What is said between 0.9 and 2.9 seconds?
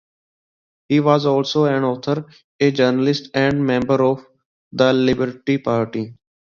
was also an author, a